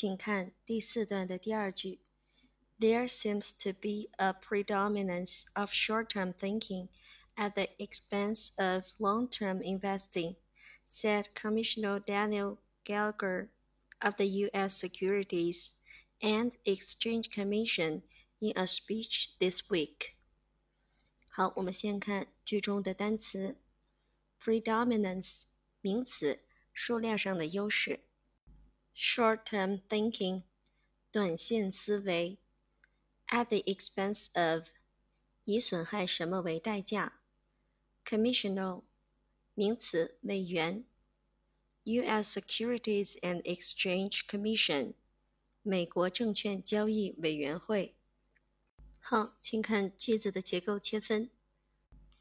[0.00, 2.00] 请看第四段的第二句。
[2.78, 6.88] There seems to be a predominance of short-term thinking
[7.34, 10.36] at the expense of long-term investing,
[10.86, 13.48] said Commissioner Daniel Gallagher
[14.00, 14.78] of the U.S.
[14.78, 15.74] Securities
[16.20, 18.02] and Exchange Commission
[18.40, 20.14] in a speech this week.
[21.30, 23.56] 好，我们先看句中的单词，
[24.38, 25.44] predominance
[25.80, 26.40] 名词，
[26.74, 28.00] 数量上的优势
[29.01, 30.43] ；short-term thinking
[31.11, 32.37] 短线思维
[33.29, 34.67] ；at the expense of
[35.43, 37.19] 以损害什么为代价
[38.05, 38.83] ；commissioner
[39.55, 40.85] 名词，委员
[41.85, 42.39] ；U.S.
[42.39, 44.93] Securities and Exchange Commission
[45.63, 47.95] 美国证券交易委员会。
[48.99, 51.31] 好，请看句子的结构切分。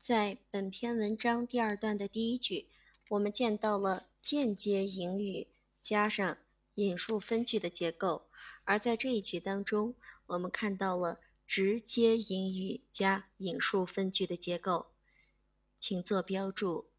[0.00, 2.68] 在本篇文章第二段的第一句，
[3.10, 5.46] 我们见到了间接引语
[5.80, 6.36] 加上
[6.74, 8.26] 引述分句的结构；
[8.64, 9.94] 而在这一句当中，
[10.26, 14.92] 我们看到了直接引语加引述分句的结构。
[15.78, 16.90] 请做标注。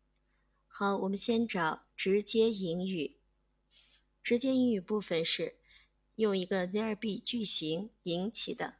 [0.67, 3.17] 好，我们先找直接引语。
[4.21, 5.55] 直接引语部分是
[6.15, 8.75] 用一个 there be 句型引起的。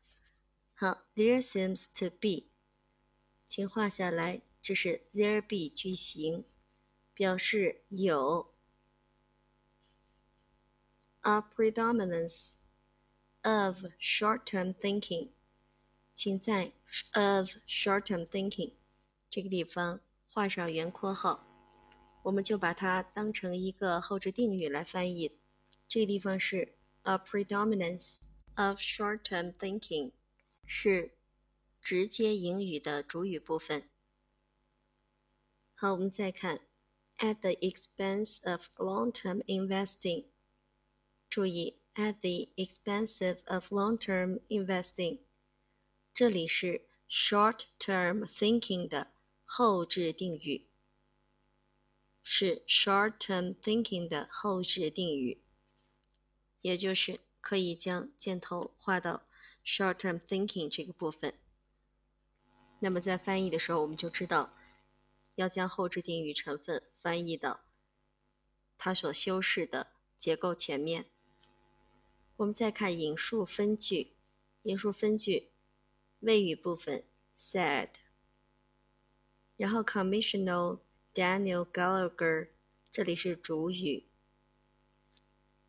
[0.74, 2.48] 好，there seems to be，
[3.48, 6.46] 请画下来，这是 there be 句型，
[7.14, 8.55] 表示有
[11.25, 12.55] a predominance
[13.43, 15.29] of short-term thinking，
[16.13, 16.73] 请在
[17.13, 18.73] of short-term thinking
[19.29, 21.47] 这个地方画上圆括号，
[22.23, 25.33] 我们就把它当成一个后置定语来翻译。
[25.89, 28.19] 这个地方是 a predominance
[28.55, 30.13] of short-term thinking。
[30.73, 31.11] 是
[31.81, 33.89] 直接引语的主语部分。
[35.75, 36.61] 好，我们再看
[37.19, 40.27] at the expense of long-term investing。
[41.36, 45.20] 注意 at the expense of long-term investing，
[46.14, 49.12] 这里是 short-term thinking 的
[49.44, 50.66] 后置定语，
[52.24, 55.42] 是 short-term thinking 的后置定语，
[56.62, 59.28] 也就是可以将箭头画到。
[59.62, 61.34] short-term thinking 这个部分，
[62.80, 64.54] 那么在翻译的时候，我们就知道
[65.36, 67.60] 要将后置定语成分翻译到
[68.78, 69.88] 它所修饰的
[70.18, 71.08] 结构前面。
[72.38, 74.12] 我们再看引述分句，
[74.64, 75.52] 引述分句
[76.20, 77.92] 谓语部分 said，
[79.56, 80.80] 然后 Commissioner
[81.14, 82.50] Daniel Gallagher
[82.92, 84.04] 这里是主语，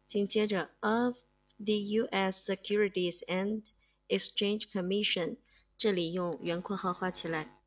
[0.07, 1.19] 紧接着 of
[1.57, 2.53] the U.S.
[2.53, 3.63] Securities and
[4.09, 5.37] Exchange Commission，
[5.79, 7.61] 这里用圆括号画起来。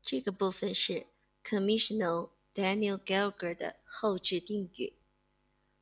[0.00, 1.06] 这个部分是
[1.44, 4.94] Commissioner Daniel Gallagher 的后置定语。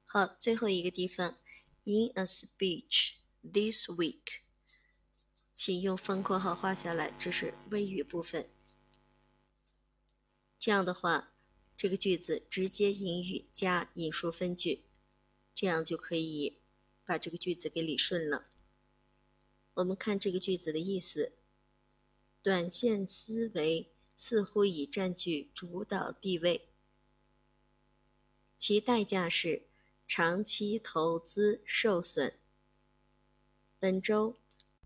[0.05, 1.39] 好，最后一个地方
[1.84, 4.42] ，In a speech this week，
[5.54, 8.48] 请用分括号画下来，这是谓语部分。
[10.58, 11.32] 这样的话，
[11.76, 14.84] 这个句子直接引语加引述分句，
[15.54, 16.58] 这样就可以
[17.06, 18.48] 把这个句子给理顺了。
[19.74, 21.32] 我们看这个句子的意思：
[22.42, 26.68] 短线思维似乎已占据主导地位，
[28.58, 29.69] 其代价是
[30.12, 32.34] 长期投资受损。
[33.78, 34.34] 本周，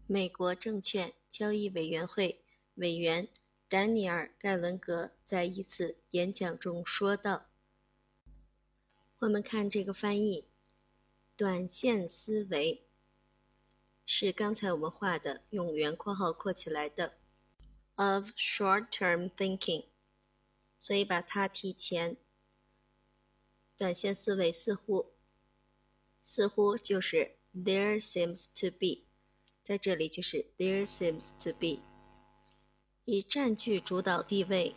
[0.06, 3.26] 美国证券交易委员会委员
[3.66, 7.46] 丹尼尔·盖伦格在一次演讲中说道
[9.20, 10.44] ：“我们看这个翻译，
[11.34, 12.82] 短线思维。”
[14.04, 17.14] 是刚才我们画的用圆括号括起来的
[17.94, 19.86] ，of short-term thinking，
[20.78, 22.18] 所以把它提前。
[23.78, 25.13] 短线思维似乎，
[26.24, 29.04] 似乎就是 there seems to be，
[29.62, 31.82] 在这里就是 there seems to be，
[33.04, 34.74] 以占据主导地位。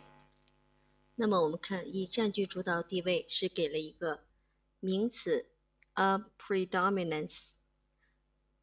[1.16, 4.24] 那么我们看，以占据主导地位是给了一个
[4.78, 5.48] 名词
[5.94, 7.52] a predominance。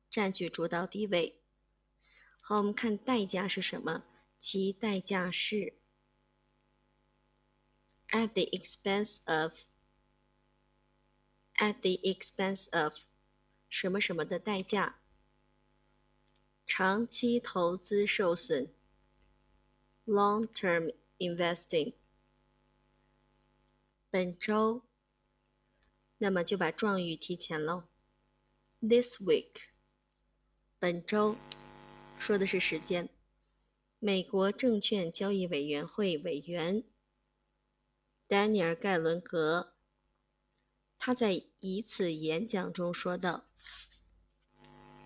[0.10, 1.42] 占据主导地位。
[2.40, 4.06] 好，我们看代价是什么？
[4.38, 5.74] 其代价是
[8.10, 9.54] at the expense of
[11.58, 12.94] at the expense of
[13.70, 15.00] 什么什么的代价。
[16.68, 18.74] 长期投资受损
[20.06, 21.94] ，long-term investing。
[24.10, 24.82] 本周，
[26.18, 27.84] 那么就把状语提前喽
[28.80, 29.68] ，this week。
[30.80, 31.36] 本周
[32.18, 33.10] 说的是时间。
[34.00, 36.84] 美国证券交易委员会委员
[38.28, 39.75] 丹尼尔·盖伦格，
[40.98, 43.46] 他在一次演讲中说道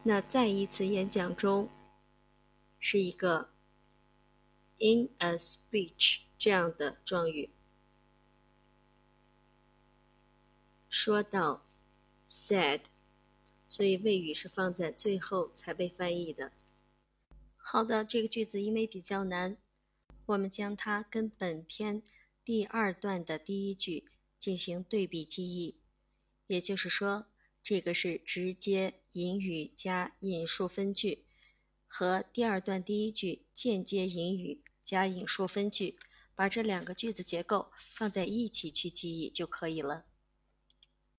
[0.04, 1.70] 那在一次演讲中，
[2.80, 3.50] 是一个
[4.78, 7.50] in a speech 这样的状语。
[10.88, 11.66] 说到
[12.32, 12.84] said，
[13.68, 16.54] 所以谓语是放在最后才被翻译的。
[17.58, 19.58] 好的，这个句子因为比较难，
[20.28, 22.02] 我们将它跟本篇
[22.44, 25.79] 第二段的第一句进行对比记忆。
[26.50, 27.28] 也就是说，
[27.62, 31.24] 这个是直接引语加引述分句，
[31.88, 36.00] 和第二段第一句间接引语加引述分句，
[36.34, 40.09] 把这两个句子结构放在一起去记忆就可以了。